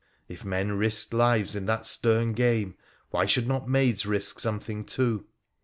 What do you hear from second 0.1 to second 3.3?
If men risked lives in that stern game, why